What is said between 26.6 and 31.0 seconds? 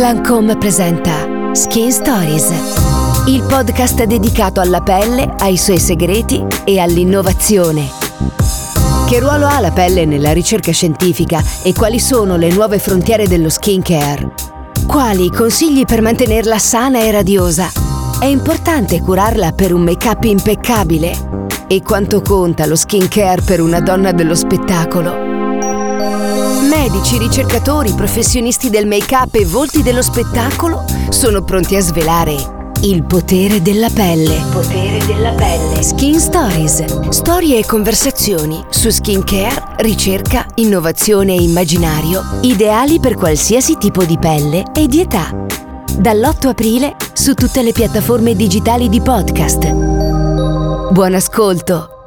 Medici, ricercatori, professionisti del make-up e volti dello spettacolo